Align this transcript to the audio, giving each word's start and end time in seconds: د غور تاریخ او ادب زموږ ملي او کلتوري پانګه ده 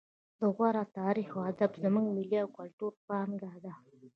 د 0.39 0.41
غور 0.55 0.75
تاریخ 0.99 1.29
او 1.37 1.41
ادب 1.51 1.71
زموږ 1.83 2.05
ملي 2.15 2.37
او 2.43 2.49
کلتوري 2.57 2.97
پانګه 3.07 3.53
ده 3.63 3.73